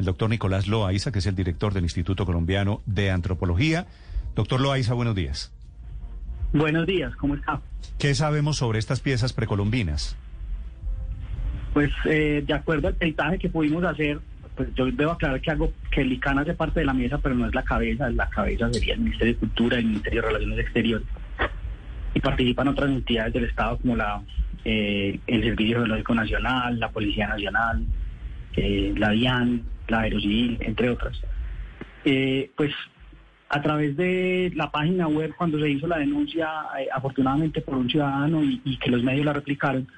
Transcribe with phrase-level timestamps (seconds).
[0.00, 3.86] el doctor Nicolás Loaiza, que es el director del Instituto Colombiano de Antropología.
[4.34, 5.52] Doctor Loaiza, buenos días.
[6.54, 7.60] Buenos días, ¿cómo está?
[7.98, 10.16] ¿Qué sabemos sobre estas piezas precolombinas?
[11.74, 14.20] Pues eh, de acuerdo al peritaje que pudimos hacer,
[14.56, 17.34] pues yo debo aclarar que hago que el ICANN hace parte de la mesa, pero
[17.34, 20.58] no es la cabeza, la cabeza sería el Ministerio de Cultura, el Ministerio de Relaciones
[20.60, 21.06] Exteriores.
[22.14, 24.22] Y participan otras entidades del Estado como la
[24.64, 27.84] eh, el Servicio Geológico Nacional, la Policía Nacional,
[28.56, 31.20] eh, la DIAN, la Aerocivil, entre otras.
[32.04, 32.72] Eh, pues
[33.48, 36.48] a través de la página web, cuando se hizo la denuncia,
[36.92, 39.88] afortunadamente por un ciudadano y, que los medios la replicaron,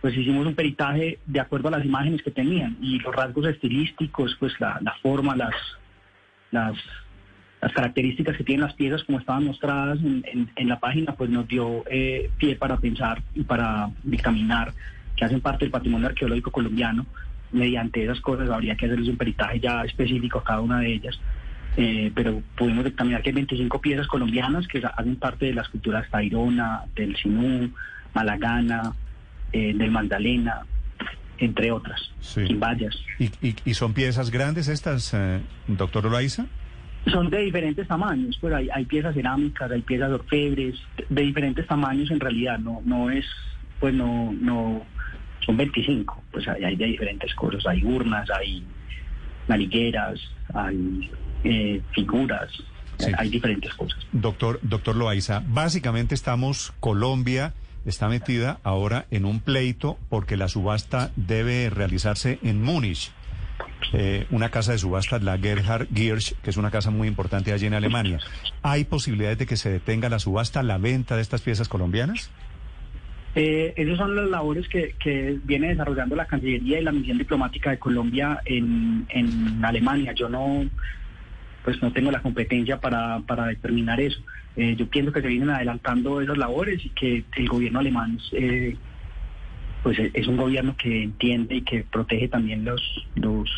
[0.00, 4.36] pues hicimos un peritaje de acuerdo a las imágenes que tenían y los rasgos estilísticos,
[4.38, 5.54] pues la, la forma, las,
[6.50, 6.76] las,
[7.74, 11.84] características que tienen las piezas como estaban mostradas en, en, la página, pues nos dio
[11.90, 14.72] eh, pie para pensar y para dictaminar
[15.16, 17.04] que hacen parte del patrimonio arqueológico colombiano.
[17.52, 21.20] Mediante esas cosas habría que hacerles un peritaje ya específico a cada una de ellas.
[21.76, 26.08] Eh, pero pudimos dictaminar que hay 25 piezas colombianas que hacen parte de las culturas
[26.10, 27.70] tairona, del sinú,
[28.12, 28.92] malagana,
[29.52, 30.62] eh, del Magdalena,
[31.38, 32.96] entre otras, sin vallas.
[33.18, 33.30] ¿Y,
[33.64, 36.46] y, son piezas grandes estas, eh, doctor Loaiza?
[37.06, 40.76] Son de diferentes tamaños, pues hay, hay piezas cerámicas, hay piezas orfebres,
[41.08, 43.24] de diferentes tamaños en realidad, no no es,
[43.78, 44.82] pues no, no,
[45.44, 48.62] son 25, pues hay, hay de diferentes cosas, hay urnas, hay
[49.48, 50.20] narigueras,
[50.54, 51.10] hay
[51.44, 52.50] eh, figuras,
[53.16, 53.98] hay diferentes cosas.
[54.12, 61.10] Doctor, doctor Loaiza, básicamente estamos Colombia está metida ahora en un pleito porque la subasta
[61.16, 63.12] debe realizarse en Múnich.
[63.92, 67.66] Eh, una casa de subasta, la Gerhard Giersch, que es una casa muy importante allí
[67.66, 68.18] en Alemania.
[68.62, 72.30] ¿Hay posibilidades de que se detenga la subasta, la venta de estas piezas colombianas?
[73.34, 77.78] Eh, esas son las labores que, viene desarrollando la Cancillería y la misión diplomática de
[77.78, 79.06] Colombia en,
[79.62, 80.12] Alemania.
[80.12, 80.64] Yo no,
[81.64, 84.20] pues no tengo la competencia para, determinar eso.
[84.56, 88.76] Eh, yo pienso que se vienen adelantando esas labores y que el gobierno alemán eh,
[89.84, 92.82] pues es un gobierno que entiende y que protege también los,
[93.14, 93.48] los,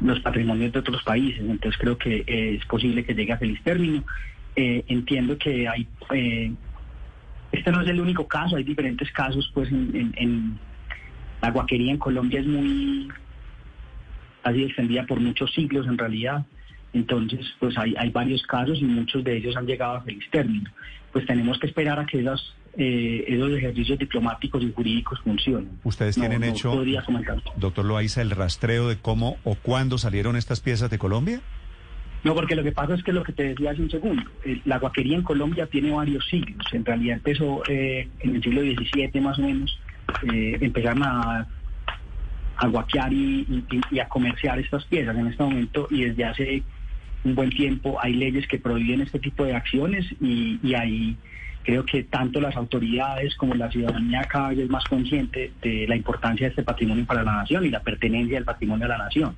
[0.00, 1.40] los patrimonios de otros países.
[1.40, 4.04] Entonces creo que eh, es posible que llegue a feliz término.
[4.54, 5.88] entiendo que hay...
[7.52, 10.58] este no es el único caso, hay diferentes casos, pues en, en
[11.42, 13.08] la guaquería en Colombia es muy...
[14.44, 16.44] sido extendida por muchos siglos en realidad.
[16.92, 20.70] Entonces, pues hay, hay varios casos y muchos de ellos han llegado a feliz término.
[21.12, 25.78] Pues tenemos que esperar a que esas, eh, esos ejercicios diplomáticos y jurídicos funcionen.
[25.84, 26.74] ¿Ustedes tienen hecho,
[27.56, 31.40] doctor Loaiza, el rastreo de cómo o cuándo salieron estas piezas de Colombia?
[32.22, 34.22] No, porque lo que pasa es que lo que te decía hace un segundo,
[34.66, 36.66] la guaquería en Colombia tiene varios siglos.
[36.72, 39.80] En realidad empezó eh, en el siglo XVII más o menos,
[40.30, 41.46] eh, empezaron a,
[42.60, 46.62] a guaquear y, y, a comerciar estas piezas en este momento y desde hace
[47.24, 51.16] un buen tiempo hay leyes que prohíben este tipo de acciones y, y ahí
[51.62, 55.96] creo que tanto las autoridades como la ciudadanía cada vez es más consciente de la
[55.96, 59.34] importancia de este patrimonio para la nación y la pertenencia del patrimonio a la nación.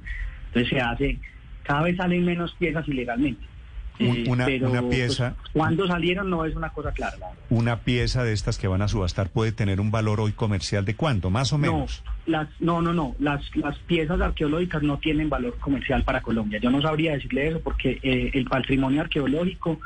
[0.46, 1.18] Entonces se hace,
[1.62, 3.52] cada vez salen menos piezas ilegalmente.
[3.98, 5.34] Eh, una, una, pues, pieza.
[5.52, 7.16] cuando salieron no es una cosa clara.
[7.50, 10.96] Una pieza de estas que van a subastar puede tener un valor hoy comercial de
[10.96, 12.02] cuánto, más o menos.
[12.26, 13.14] No, las, no, no, no.
[13.18, 16.58] Las, las piezas arqueológicas no tienen valor comercial para Colombia.
[16.58, 19.78] Yo no sabría decirle eso porque eh, el patrimonio arqueológico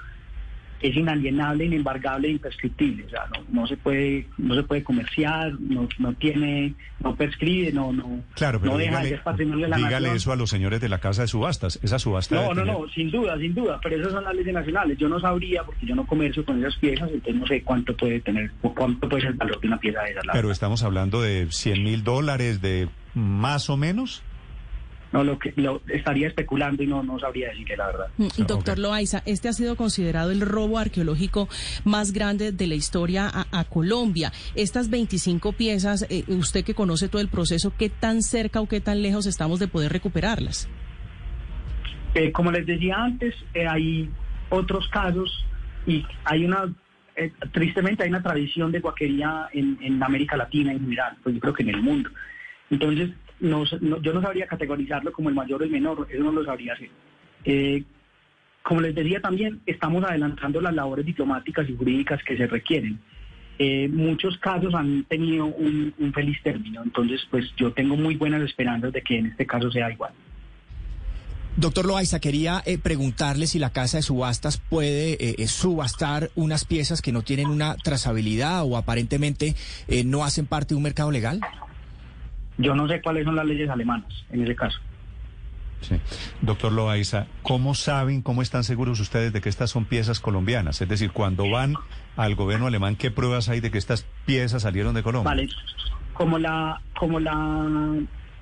[0.81, 3.05] es inalienable, inembargable e imprescriptible.
[3.07, 7.93] O sea, no, se puede, no se puede comerciar, no, no tiene, no prescribe, no,
[7.93, 10.17] no, claro, pero no deja dígale, de ser patrimonio de la dígale nación.
[10.17, 11.79] eso a los señores de la casa de subastas.
[11.83, 12.35] Esa subasta.
[12.35, 14.99] No, no, tener- no, sin duda, sin duda, pero esas son las leyes nacionales.
[14.99, 18.21] Yo no sabría porque yo no comercio con esas piezas, entonces no sé cuánto puede
[18.21, 20.25] tener, cuánto puede ser el valor de una pieza de esas.
[20.33, 24.23] Pero estamos hablando de 100 mil dólares, de más o menos.
[25.17, 28.07] No, lo que lo estaría especulando y no, no sabría decirle la verdad.
[28.19, 28.79] Mm, Ah, Doctor.
[28.79, 31.49] Loaiza, este ha sido considerado el robo arqueológico
[31.85, 34.31] más grande de la historia a, a Colombia.
[34.55, 38.81] Estas 25 piezas, eh, usted que conoce todo el proceso, ¿qué tan cerca o qué
[38.81, 40.69] tan lejos estamos de poder recuperarlas?
[42.15, 44.11] Eh, como les decía antes, eh, hay
[44.51, 45.45] otros casos
[45.87, 46.73] y hay una,
[47.17, 51.41] eh, tristemente hay una tradición de guaquería en, en América Latina en general, pues yo
[51.41, 52.11] creo que en el mundo.
[52.71, 53.11] Entonces,
[53.41, 56.45] no no- yo no sabría categorizarlo como el mayor o el menor, eso no lo
[56.45, 56.91] sabría hacer.
[57.45, 57.83] Eh,
[58.63, 62.99] como les decía también, estamos adelantando las labores diplomáticas y jurídicas que se requieren.
[63.59, 68.43] Eh, muchos casos han tenido un, un feliz término, entonces pues yo tengo muy buenas
[68.43, 70.13] esperanzas de que en este caso sea igual.
[71.57, 76.67] Doctor Loaiza, quería eh, preguntarle si la casa de subastas puede eh, eh, subastar unas
[76.67, 79.55] piezas que no tienen una trazabilidad o aparentemente
[79.89, 81.41] eh, no hacen parte de un mercado legal.
[82.59, 84.79] Yo no sé cuáles son las leyes alemanas en ese caso.
[85.83, 85.97] Sí.
[86.41, 90.81] Doctor Loaiza, ¿cómo saben, cómo están seguros ustedes de que estas son piezas colombianas?
[90.81, 91.75] Es decir, cuando van
[92.17, 95.31] al gobierno alemán, ¿qué pruebas hay de que estas piezas salieron de Colombia?
[95.31, 95.49] Vale,
[96.15, 97.35] como la, como la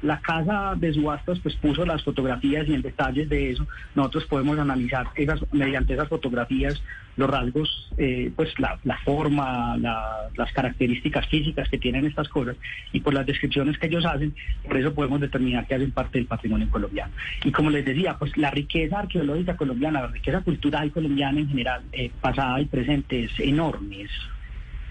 [0.04, 4.58] la casa de subastas pues puso las fotografías y en detalles de eso nosotros podemos
[4.58, 6.82] analizar esas, mediante esas fotografías
[7.16, 12.56] los rasgos, eh, pues la, forma, las características físicas que tienen estas cosas
[12.92, 14.34] y por las descripciones que ellos hacen,
[14.64, 17.12] por eso podemos determinar que hacen parte del patrimonio colombiano.
[17.44, 21.82] Y como les decía, pues la riqueza arqueológica colombiana, la riqueza cultural colombiana en general,
[21.92, 24.06] eh, pasada y presente, es enorme,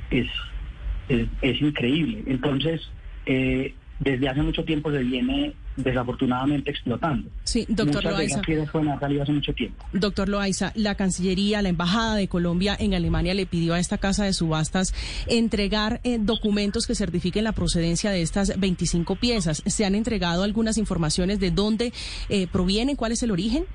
[0.10, 0.28] es,
[1.42, 2.24] es, increíble.
[2.28, 2.90] Entonces,
[3.26, 3.74] eh,
[4.04, 7.30] desde hace mucho tiempo se viene desafortunadamente explotando.
[7.44, 8.42] Sí, doctor Loaiza.
[8.42, 9.86] hace mucho tiempo.
[9.94, 14.26] Doctor Loaiza, la Cancillería, la Embajada de Colombia en Alemania le pidió a esta casa
[14.26, 14.94] de subastas
[15.28, 19.64] entregar eh, documentos que certifiquen la procedencia de estas 25 piezas.
[19.66, 21.94] ¿Se han entregado algunas informaciones de dónde
[22.30, 23.66] eh, provienen, cuál es el origen?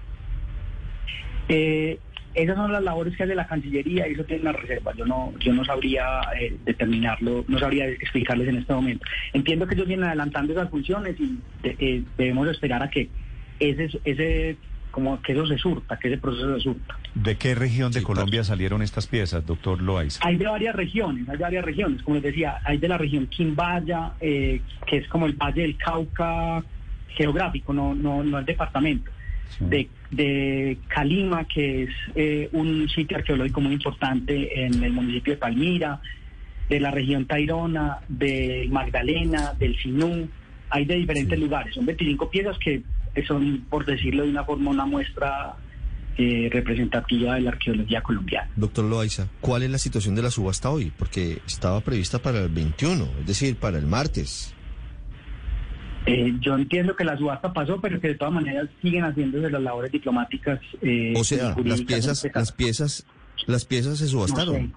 [1.49, 1.99] Eh,
[2.35, 4.93] esas son las labores que hace la Cancillería y eso tiene una reserva.
[4.95, 9.05] Yo no, yo no sabría eh, determinarlo, no sabría explicarles en este momento.
[9.33, 13.09] Entiendo que ellos vienen adelantando esas funciones y eh, debemos esperar a que
[13.59, 14.57] ese, ese
[14.91, 16.97] como que eso se surta, que ese proceso se surta.
[17.15, 20.21] ¿De qué región de Colombia salieron estas piezas, doctor Loaiza?
[20.27, 23.27] Hay de varias regiones, hay de varias regiones, como les decía, hay de la región
[23.27, 26.65] Quimbaya, eh, que es como el Valle del Cauca
[27.09, 29.11] geográfico, no, no, no el departamento
[29.61, 35.39] de, de, Calima, que es eh, un sitio arqueológico muy importante en el municipio de
[35.39, 36.01] Palmira,
[36.69, 40.29] de la región Tairona, de Magdalena, del Sinú.
[40.71, 41.75] Hay de diferentes lugares.
[41.75, 42.83] Son 25 piezas que
[43.27, 45.57] son, por decirlo de una forma, una muestra
[46.21, 48.51] eh, representativa de la arqueología colombiana.
[48.57, 50.91] Doctor Loaiza, ¿cuál es la situación de la subasta hoy?
[50.99, 54.53] Porque estaba prevista para el 21, es decir, para el martes.
[56.09, 59.61] Eh, yo entiendo que la subasta pasó, pero que de todas maneras siguen haciéndose las
[59.61, 60.59] labores diplomáticas.
[60.81, 63.07] Eh, o sea, las piezas, este las piezas,
[63.47, 64.73] las piezas se subastaron.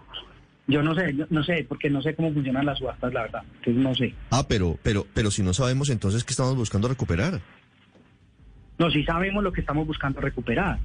[0.67, 3.43] Yo no sé, no sé, porque no sé cómo funcionan las subastas, la verdad.
[3.59, 4.13] Entonces no sé.
[4.29, 7.41] Ah, pero, pero, pero si no sabemos, entonces qué estamos buscando recuperar.
[8.77, 10.79] No, sí sabemos lo que estamos buscando recuperar,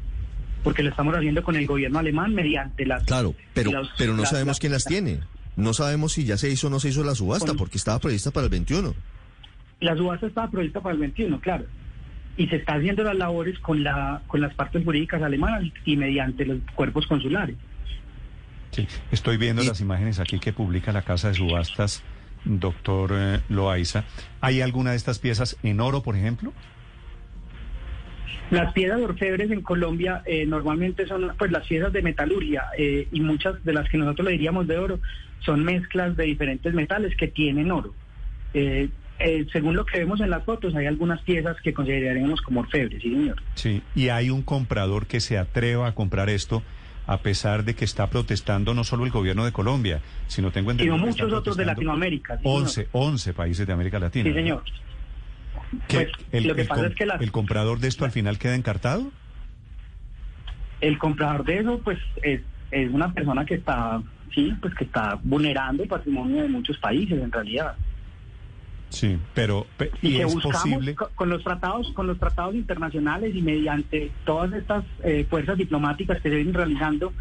[0.62, 3.04] porque lo estamos haciendo con el gobierno alemán mediante las.
[3.04, 5.20] Claro, pero, pero no sabemos quién las tiene.
[5.56, 8.30] No sabemos si ya se hizo o no se hizo la subasta, porque estaba prevista
[8.30, 8.94] para el 21.
[9.80, 11.64] La subasta estaba prevista para el 21, claro.
[12.36, 16.44] Y se está haciendo las labores con, la, con las partes jurídicas alemanas y mediante
[16.44, 17.56] los cuerpos consulares.
[18.70, 22.02] Sí, estoy viendo las imágenes aquí que publica la Casa de Subastas,
[22.44, 24.04] doctor eh, Loaiza.
[24.40, 26.52] ¿Hay alguna de estas piezas en oro, por ejemplo?
[28.50, 33.20] Las piezas orfebres en Colombia eh, normalmente son pues las piezas de metalurgia eh, y
[33.20, 35.00] muchas de las que nosotros le diríamos de oro
[35.40, 37.92] son mezclas de diferentes metales que tienen oro.
[38.54, 38.88] Eh,
[39.52, 43.10] según lo que vemos en las fotos, hay algunas piezas que consideraríamos como orfebres, sí,
[43.10, 43.42] señor.
[43.54, 46.62] Sí, y hay un comprador que se atreva a comprar esto
[47.06, 50.96] a pesar de que está protestando no solo el gobierno de Colombia, sino tengo entendido
[50.96, 52.38] sino muchos otros de Latinoamérica.
[52.42, 54.28] 11, 11 países de América Latina.
[54.28, 54.62] Sí, señor.
[55.88, 59.10] Pues, el, lo que pasa es que ¿El comprador de esto al final queda encartado?
[60.80, 62.40] El comprador de eso, pues, es,
[62.70, 64.02] es una persona que está,
[64.34, 67.76] sí, pues que está vulnerando el patrimonio de muchos países, en realidad.
[68.96, 69.66] Sí, pero
[70.00, 75.26] y, es posible con, los tratados, con los tratados internacionales y mediante todas estas eh,
[75.28, 77.12] fuerzas diplomáticas que se vienen realizando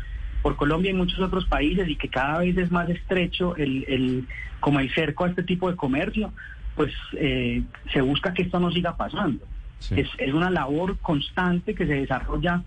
[0.41, 4.25] por Colombia y muchos otros países y que cada vez es más estrecho el, el
[4.61, 6.31] como el cerco a este tipo de comercio,
[6.77, 9.45] pues eh, se busca que esto no siga pasando.
[9.91, 12.63] Es, es una labor constante que se desarrolla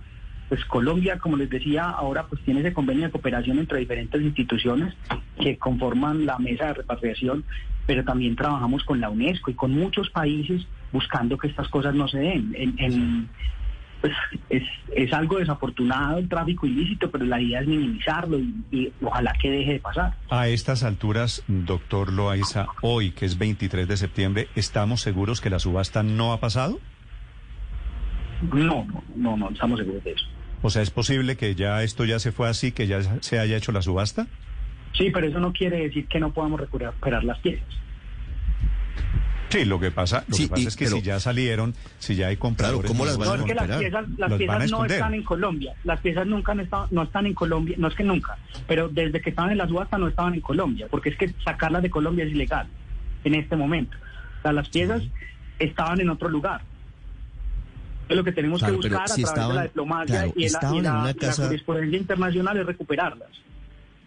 [0.51, 4.95] pues Colombia, como les decía, ahora pues tiene ese convenio de cooperación entre diferentes instituciones
[5.41, 7.45] que conforman la mesa de repatriación,
[7.89, 12.07] pero también trabajamos con la UNESCO y con muchos países buscando que estas cosas no
[12.07, 12.55] se den.
[12.77, 13.31] En,
[14.03, 14.13] pues
[14.51, 14.63] es,
[14.95, 19.51] es, algo desafortunado el tráfico ilícito, pero la idea es minimizarlo y, y, ojalá que
[19.51, 20.15] deje de pasar.
[20.29, 25.59] A estas alturas, doctor Loaiza, hoy que es 23 de septiembre, ¿estamos seguros que la
[25.59, 26.79] subasta no ha pasado?
[28.53, 30.27] No, no, no, no estamos seguros de eso.
[30.61, 33.57] O sea, ¿es posible que ya esto ya se fue así, que ya se haya
[33.57, 34.27] hecho la subasta?
[34.99, 37.69] Sí, pero eso no quiere decir que no podamos recuperar las piezas.
[39.49, 42.37] Sí, lo que pasa, lo que pasa es que si ya salieron, si ya hay
[42.37, 45.75] compradores, ¿cómo las van no, es que las piezas, las piezas no están en Colombia.
[45.85, 48.37] Las piezas nunca han estado, no están en Colombia, no es que nunca,
[48.67, 51.83] pero desde que estaban en la subasta no estaban en Colombia, porque es que sacarlas
[51.83, 52.67] de Colombia es ilegal
[53.25, 53.97] en este momento.
[54.41, 55.03] O sea, las piezas
[55.59, 56.61] estaban en otro lugar
[58.15, 62.67] lo que tenemos que buscar a través de la diplomacia y, la, jurisprudencia internacional es
[62.67, 63.29] recuperarlas.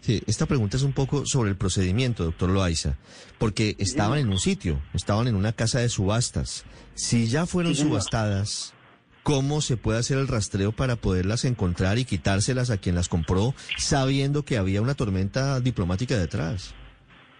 [0.01, 2.97] Sí, esta pregunta es un poco sobre el procedimiento, doctor Loaiza,
[3.37, 6.65] porque estaban en un sitio, estaban en una casa de subastas.
[6.95, 8.73] Si ya fueron subastadas,
[9.21, 13.53] cómo se puede hacer el rastreo para poderlas encontrar y quitárselas a quien las compró
[13.77, 16.73] sabiendo que había una tormenta diplomática detrás.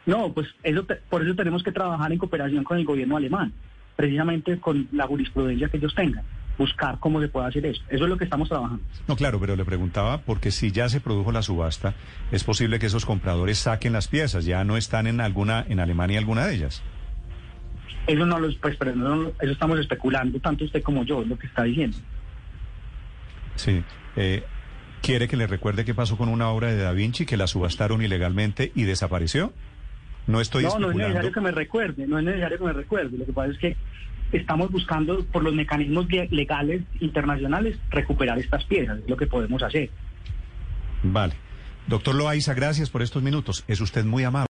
[0.06, 3.54] No, pues eso por eso tenemos que trabajar en cooperación con el gobierno alemán,
[3.96, 6.24] precisamente con la jurisprudencia que ellos tengan,
[6.58, 7.82] buscar cómo se puede hacer eso.
[7.90, 8.84] Eso es lo que estamos trabajando.
[9.08, 11.96] No, claro, pero le preguntaba porque si ya se produjo la subasta,
[12.32, 16.20] es posible que esos compradores saquen las piezas, ya no están en alguna en Alemania
[16.20, 16.84] alguna de ellas.
[18.08, 21.48] Eso no lo, pues, pero no, eso estamos especulando tanto usted como yo, lo que
[21.48, 21.98] está diciendo.
[23.56, 23.84] Sí.
[24.16, 24.44] Eh,
[25.02, 28.02] ¿Quiere que le recuerde qué pasó con una obra de Da Vinci que la subastaron
[28.02, 29.54] ilegalmente y desapareció?
[30.28, 33.18] No estoy No, no es necesario que me recuerde, no es necesario que me recuerde.
[33.18, 33.76] Lo que pasa es que
[34.32, 39.90] estamos buscando por los mecanismos legales internacionales recuperar estas piezas, es lo que podemos hacer.
[41.04, 41.34] Vale.
[41.88, 43.64] Doctor Loaiza, gracias por estos minutos.
[43.68, 44.48] Es usted muy amable.